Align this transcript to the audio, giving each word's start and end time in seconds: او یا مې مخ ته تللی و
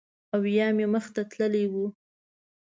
او 0.33 0.41
یا 0.57 0.67
مې 0.75 0.85
مخ 0.93 1.05
ته 1.15 1.21
تللی 1.31 1.65
و 1.71 1.73